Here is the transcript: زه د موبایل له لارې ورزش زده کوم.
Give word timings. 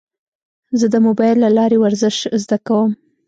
زه 0.79 0.85
د 0.93 0.95
موبایل 1.05 1.37
له 1.43 1.49
لارې 1.57 1.77
ورزش 1.79 2.17
زده 2.43 2.57
کوم. 2.67 2.91